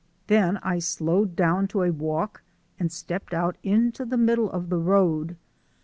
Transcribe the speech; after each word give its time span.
Then 0.25 0.57
I 0.63 0.79
slowed 0.79 1.35
down 1.35 1.67
to 1.67 1.83
a 1.83 1.91
walk 1.91 2.41
and 2.79 2.91
stepped 2.91 3.35
out 3.35 3.55
into 3.61 4.03
the 4.03 4.17
middle 4.17 4.49
of 4.49 4.69
the 4.69 4.79
road. 4.79 5.37